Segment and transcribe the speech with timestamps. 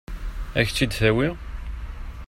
[0.59, 1.29] Ad k-tt-id-tawi?